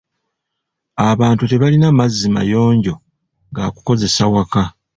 Abantu 1.09 1.43
tebalina 1.51 1.87
mazzi 1.97 2.27
mayonjo 2.35 2.93
ga 3.55 3.65
kukozesa 3.73 4.23
waka. 4.33 4.63